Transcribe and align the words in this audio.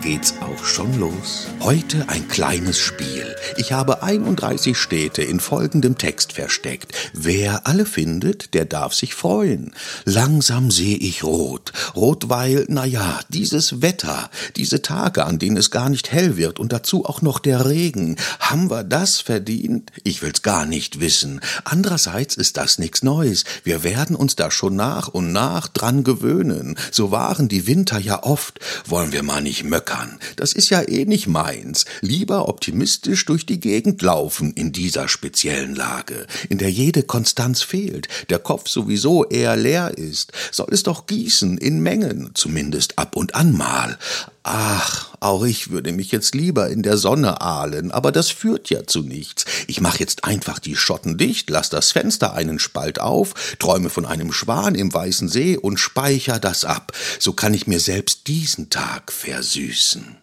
geht's 0.00 0.34
auch 0.40 0.64
schon 0.64 0.98
los. 0.98 1.46
Heute 1.60 2.08
ein 2.08 2.28
kleines 2.28 2.78
Spiel. 2.78 3.34
Ich 3.56 3.72
habe 3.72 4.02
31 4.02 4.76
Städte 4.76 5.22
in 5.22 5.40
folgendem 5.40 5.98
Text 5.98 6.32
versteckt. 6.32 6.92
Wer 7.12 7.66
alle 7.66 7.84
findet, 7.84 8.54
der 8.54 8.64
darf 8.64 8.94
sich 8.94 9.14
freuen. 9.14 9.74
Langsam 10.04 10.70
sehe 10.70 10.96
ich 10.96 11.24
rot. 11.24 11.72
Rot, 11.96 12.28
weil, 12.28 12.64
na 12.68 12.84
ja, 12.84 13.20
dieses 13.28 13.82
Wetter, 13.82 14.30
diese 14.56 14.82
Tage, 14.82 15.24
an 15.24 15.38
denen 15.38 15.56
es 15.56 15.70
gar 15.70 15.88
nicht 15.88 16.12
hell 16.12 16.36
wird 16.36 16.60
und 16.60 16.72
dazu 16.72 17.04
auch 17.04 17.22
noch 17.22 17.38
der 17.38 17.66
Regen. 17.66 18.16
Haben 18.40 18.70
wir 18.70 18.84
das 18.84 19.20
verdient? 19.20 19.90
Ich 20.04 20.22
will's 20.22 20.42
gar 20.42 20.66
nicht 20.66 21.00
wissen. 21.00 21.40
Andererseits 21.64 22.36
ist 22.36 22.56
das 22.56 22.78
nichts 22.78 23.02
Neues. 23.02 23.44
Wir 23.64 23.82
werden 23.82 24.16
uns 24.16 24.36
da 24.36 24.50
schon 24.50 24.76
nach 24.76 25.08
und 25.08 25.32
nach 25.32 25.68
dran 25.68 26.04
gewöhnen. 26.04 26.76
So 26.90 27.10
waren 27.10 27.48
die 27.48 27.66
Winter 27.66 27.98
ja 27.98 28.22
oft. 28.22 28.60
Wollen 28.86 29.12
wir 29.12 29.22
mal 29.22 29.40
nicht 29.40 29.64
möckern. 29.88 30.18
Das 30.36 30.52
ist 30.52 30.70
ja 30.70 30.82
eh 30.82 31.04
nicht 31.04 31.26
meins. 31.26 31.84
Lieber 32.00 32.48
optimistisch 32.48 33.24
durch 33.24 33.46
die 33.46 33.60
Gegend 33.60 34.02
laufen 34.02 34.52
in 34.52 34.72
dieser 34.72 35.08
speziellen 35.08 35.74
Lage, 35.74 36.26
in 36.48 36.58
der 36.58 36.70
jede 36.70 37.02
Konstanz 37.02 37.62
fehlt, 37.62 38.08
der 38.30 38.38
Kopf 38.38 38.68
sowieso 38.68 39.24
eher 39.24 39.56
leer 39.56 39.96
ist. 39.96 40.32
Soll 40.50 40.68
es 40.70 40.82
doch 40.82 41.06
gießen, 41.06 41.58
in 41.58 41.80
Mengen, 41.80 42.30
zumindest 42.34 42.98
ab 42.98 43.16
und 43.16 43.34
an 43.34 43.52
mal. 43.56 43.98
Ach, 44.42 45.07
auch 45.20 45.44
ich 45.44 45.70
würde 45.70 45.92
mich 45.92 46.12
jetzt 46.12 46.34
lieber 46.34 46.68
in 46.68 46.82
der 46.82 46.96
Sonne 46.96 47.40
ahlen, 47.40 47.90
aber 47.90 48.12
das 48.12 48.30
führt 48.30 48.70
ja 48.70 48.86
zu 48.86 49.02
nichts. 49.02 49.44
Ich 49.66 49.80
mach 49.80 49.98
jetzt 49.98 50.24
einfach 50.24 50.58
die 50.58 50.76
Schotten 50.76 51.18
dicht, 51.18 51.50
lass 51.50 51.70
das 51.70 51.92
Fenster 51.92 52.34
einen 52.34 52.58
Spalt 52.58 53.00
auf, 53.00 53.56
träume 53.58 53.90
von 53.90 54.06
einem 54.06 54.32
Schwan 54.32 54.74
im 54.74 54.92
weißen 54.92 55.28
See 55.28 55.56
und 55.56 55.78
speicher 55.78 56.38
das 56.38 56.64
ab. 56.64 56.92
So 57.18 57.32
kann 57.32 57.54
ich 57.54 57.66
mir 57.66 57.80
selbst 57.80 58.26
diesen 58.28 58.70
Tag 58.70 59.12
versüßen. 59.12 60.16